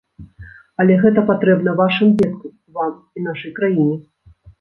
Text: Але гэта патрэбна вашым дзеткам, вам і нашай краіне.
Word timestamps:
Але 0.83 0.93
гэта 1.03 1.23
патрэбна 1.27 1.75
вашым 1.81 2.09
дзеткам, 2.21 2.53
вам 2.79 2.97
і 3.21 3.27
нашай 3.27 3.53
краіне. 3.61 3.95